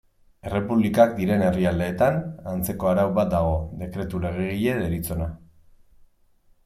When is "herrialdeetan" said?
1.47-2.17